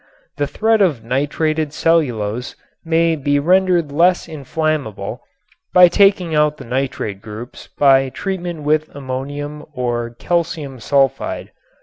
[0.37, 5.21] The thread of nitrated cellulose may be rendered less inflammable
[5.75, 11.51] by taking out the nitrate groups by treatment with ammonium or calcium sulfide.